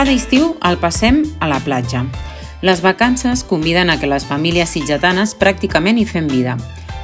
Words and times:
Cada 0.00 0.14
estiu 0.16 0.54
el 0.64 0.78
passem 0.80 1.18
a 1.44 1.46
la 1.50 1.58
platja. 1.60 2.06
Les 2.64 2.80
vacances 2.80 3.42
conviden 3.44 3.90
a 3.92 3.98
que 4.00 4.08
les 4.08 4.24
famílies 4.24 4.70
sitgetanes 4.72 5.34
pràcticament 5.36 6.00
hi 6.00 6.06
fem 6.08 6.24
vida. 6.24 6.54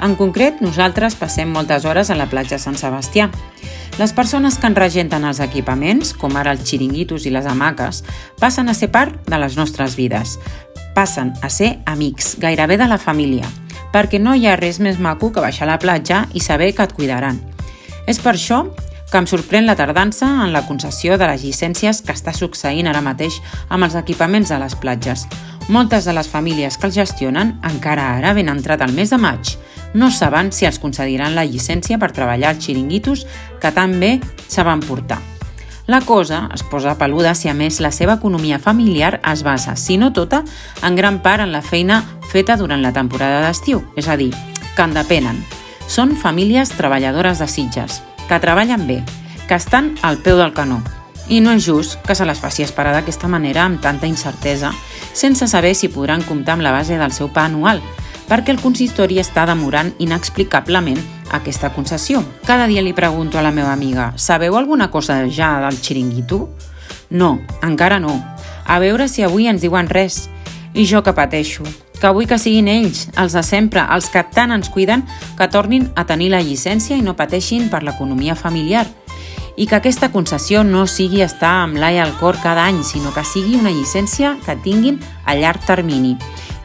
En 0.00 0.14
concret, 0.16 0.62
nosaltres 0.64 1.18
passem 1.20 1.52
moltes 1.52 1.84
hores 1.84 2.08
a 2.08 2.16
la 2.16 2.30
platja 2.32 2.56
Sant 2.56 2.80
Sebastià. 2.80 3.26
Les 4.00 4.16
persones 4.16 4.56
que 4.56 4.72
en 4.72 4.78
regenten 4.80 5.28
els 5.28 5.42
equipaments, 5.44 6.14
com 6.16 6.40
ara 6.40 6.56
els 6.56 6.64
xiringuitos 6.64 7.28
i 7.28 7.34
les 7.36 7.44
hamaques, 7.44 8.00
passen 8.40 8.72
a 8.72 8.78
ser 8.80 8.88
part 8.88 9.20
de 9.28 9.44
les 9.44 9.60
nostres 9.60 9.92
vides. 10.00 10.38
Passen 10.96 11.34
a 11.44 11.52
ser 11.52 11.74
amics, 11.84 12.38
gairebé 12.40 12.80
de 12.80 12.88
la 12.88 12.96
família, 12.96 13.52
perquè 13.92 14.16
no 14.16 14.32
hi 14.32 14.48
ha 14.48 14.56
res 14.56 14.80
més 14.80 14.96
maco 14.96 15.28
que 15.28 15.44
baixar 15.44 15.68
a 15.68 15.74
la 15.74 15.80
platja 15.84 16.24
i 16.32 16.40
saber 16.40 16.72
que 16.72 16.88
et 16.88 16.96
cuidaran. 16.96 17.44
És 18.08 18.16
per 18.16 18.38
això 18.38 18.64
que 19.10 19.18
em 19.20 19.26
sorprèn 19.28 19.66
la 19.66 19.76
tardança 19.76 20.26
en 20.44 20.52
la 20.52 20.64
concessió 20.68 21.16
de 21.16 21.28
les 21.30 21.44
llicències 21.44 22.02
que 22.04 22.12
està 22.12 22.34
succeint 22.36 22.88
ara 22.90 23.00
mateix 23.04 23.40
amb 23.68 23.86
els 23.86 23.96
equipaments 23.96 24.52
de 24.52 24.58
les 24.60 24.76
platges. 24.76 25.24
Moltes 25.68 26.04
de 26.08 26.14
les 26.16 26.28
famílies 26.28 26.76
que 26.76 26.88
els 26.88 26.96
gestionen, 26.96 27.56
encara 27.64 28.10
ara 28.18 28.34
ben 28.36 28.48
entrat 28.48 28.84
el 28.84 28.92
mes 28.96 29.10
de 29.12 29.18
maig, 29.20 29.56
no 29.94 30.10
saben 30.10 30.52
si 30.52 30.68
els 30.68 30.78
concediran 30.80 31.34
la 31.36 31.46
llicència 31.48 31.98
per 31.98 32.12
treballar 32.12 32.52
als 32.52 32.64
xiringuitos 32.64 33.26
que 33.60 33.72
tan 33.72 33.98
bé 34.00 34.18
saben 34.48 34.80
portar. 34.80 35.20
La 35.88 36.02
cosa 36.02 36.50
es 36.52 36.62
posa 36.62 36.98
peluda 37.00 37.32
si 37.34 37.48
a 37.48 37.54
més 37.56 37.80
la 37.80 37.90
seva 37.96 38.18
economia 38.20 38.58
familiar 38.58 39.22
es 39.24 39.42
basa, 39.42 39.74
si 39.76 39.96
no 39.96 40.12
tota, 40.12 40.42
en 40.84 40.96
gran 40.96 41.22
part 41.24 41.40
en 41.40 41.52
la 41.52 41.62
feina 41.64 42.02
feta 42.28 42.58
durant 42.60 42.84
la 42.84 42.92
temporada 42.92 43.40
d'estiu, 43.46 43.80
és 43.96 44.08
a 44.08 44.18
dir, 44.20 44.34
que 44.76 44.84
en 44.84 44.92
depenen. 44.92 45.40
Són 45.88 46.12
famílies 46.12 46.76
treballadores 46.76 47.40
de 47.40 47.48
Sitges, 47.48 48.02
que 48.28 48.38
treballen 48.40 48.86
bé, 48.86 49.02
que 49.48 49.56
estan 49.56 49.94
al 50.02 50.18
peu 50.18 50.36
del 50.38 50.52
canó. 50.54 50.82
I 51.28 51.40
no 51.40 51.52
és 51.52 51.64
just 51.64 51.98
que 52.06 52.14
se 52.14 52.24
les 52.28 52.40
faci 52.40 52.62
esperar 52.64 52.92
d'aquesta 52.94 53.28
manera 53.28 53.64
amb 53.64 53.80
tanta 53.84 54.08
incertesa, 54.08 54.72
sense 55.12 55.48
saber 55.48 55.74
si 55.74 55.90
podran 55.92 56.22
comptar 56.22 56.56
amb 56.56 56.64
la 56.64 56.72
base 56.72 56.96
del 57.00 57.12
seu 57.12 57.32
pa 57.32 57.48
anual, 57.48 57.82
perquè 58.28 58.52
el 58.52 58.60
consistori 58.60 59.18
està 59.20 59.46
demorant 59.48 59.90
inexplicablement 59.98 61.00
aquesta 61.32 61.72
concessió. 61.72 62.22
Cada 62.46 62.68
dia 62.68 62.84
li 62.84 62.92
pregunto 62.92 63.38
a 63.38 63.42
la 63.42 63.52
meva 63.52 63.72
amiga 63.72 64.12
«Sabeu 64.16 64.56
alguna 64.56 64.90
cosa 64.90 65.24
ja 65.28 65.58
del 65.64 65.80
xiringuito?» 65.80 66.48
No, 67.10 67.38
encara 67.62 67.98
no. 67.98 68.20
A 68.66 68.78
veure 68.78 69.08
si 69.08 69.24
avui 69.24 69.48
ens 69.48 69.64
diuen 69.64 69.88
res. 69.88 70.28
I 70.76 70.84
jo 70.84 71.00
que 71.02 71.16
pateixo 71.16 71.64
que 72.00 72.10
vull 72.14 72.28
que 72.30 72.38
siguin 72.38 72.68
ells, 72.70 73.06
els 73.18 73.34
de 73.34 73.42
sempre, 73.42 73.82
els 73.94 74.08
que 74.12 74.22
tant 74.34 74.54
ens 74.54 74.70
cuiden, 74.70 75.04
que 75.38 75.48
tornin 75.50 75.88
a 75.96 76.04
tenir 76.06 76.30
la 76.32 76.42
llicència 76.44 76.96
i 76.96 77.02
no 77.02 77.16
pateixin 77.18 77.68
per 77.72 77.82
l'economia 77.82 78.38
familiar. 78.38 78.86
I 79.58 79.66
que 79.66 79.80
aquesta 79.80 80.12
concessió 80.14 80.62
no 80.62 80.86
sigui 80.86 81.24
estar 81.24 81.64
amb 81.64 81.80
l'ai 81.82 81.98
al 81.98 82.14
cor 82.20 82.38
cada 82.38 82.68
any, 82.70 82.84
sinó 82.86 83.10
que 83.14 83.26
sigui 83.26 83.58
una 83.58 83.74
llicència 83.74 84.36
que 84.46 84.54
tinguin 84.62 85.00
a 85.26 85.34
llarg 85.34 85.64
termini. 85.66 86.14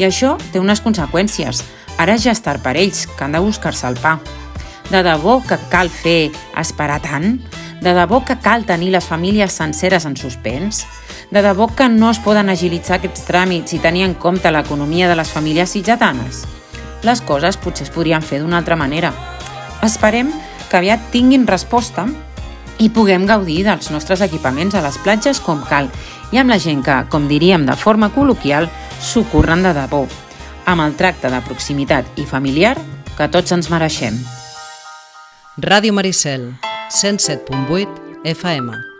I 0.00 0.08
això 0.08 0.38
té 0.52 0.62
unes 0.62 0.80
conseqüències. 0.80 1.60
Ara 1.98 2.16
ja 2.16 2.32
és 2.32 2.40
tard 2.40 2.62
per 2.64 2.78
ells, 2.78 3.04
que 3.04 3.26
han 3.26 3.36
de 3.36 3.42
buscar-se 3.44 3.88
el 3.90 3.98
pa. 4.00 4.16
De 4.88 5.02
debò 5.04 5.42
que 5.44 5.58
cal 5.68 5.90
fer 5.92 6.30
esperar 6.56 7.02
tant? 7.04 7.34
De 7.80 7.94
debò 7.94 8.24
que 8.26 8.34
cal 8.42 8.64
tenir 8.66 8.90
les 8.90 9.06
famílies 9.06 9.52
senceres 9.54 10.04
en 10.04 10.16
suspens? 10.16 10.84
De 11.30 11.42
debò 11.42 11.68
que 11.70 11.88
no 11.88 12.10
es 12.10 12.18
poden 12.18 12.50
agilitzar 12.50 12.98
aquests 12.98 13.26
tràmits 13.28 13.76
i 13.76 13.78
tenir 13.78 14.02
en 14.02 14.16
compte 14.18 14.50
l'economia 14.50 15.06
de 15.08 15.14
les 15.14 15.30
famílies 15.30 15.70
sitjatanes? 15.76 16.42
Les 17.06 17.22
coses 17.22 17.56
potser 17.56 17.86
es 17.86 17.94
podrien 17.94 18.22
fer 18.22 18.40
d'una 18.42 18.58
altra 18.58 18.76
manera. 18.76 19.12
Esperem 19.86 20.32
que 20.68 20.76
aviat 20.80 21.10
tinguin 21.12 21.46
resposta 21.46 22.08
i 22.82 22.90
puguem 22.90 23.26
gaudir 23.26 23.62
dels 23.66 23.92
nostres 23.94 24.22
equipaments 24.26 24.74
a 24.74 24.82
les 24.82 24.98
platges 25.04 25.38
com 25.38 25.62
cal 25.70 25.90
i 26.32 26.42
amb 26.42 26.50
la 26.50 26.58
gent 26.58 26.82
que, 26.82 26.96
com 27.10 27.28
diríem 27.30 27.66
de 27.66 27.76
forma 27.78 28.10
col·loquial, 28.14 28.66
s'ho 29.00 29.22
curren 29.30 29.62
de 29.62 29.74
debò, 29.76 30.02
amb 30.66 30.82
el 30.82 30.96
tracte 30.98 31.30
de 31.30 31.42
proximitat 31.46 32.18
i 32.18 32.26
familiar 32.26 32.74
que 33.16 33.30
tots 33.30 33.54
ens 33.54 33.70
mereixem. 33.70 34.18
Ràdio 35.58 35.94
Maricel, 35.94 36.52
107.8 36.90 38.24
FM. 38.24 38.97